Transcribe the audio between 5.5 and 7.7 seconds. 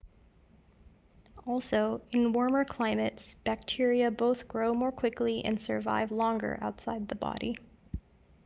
survive longer outside the body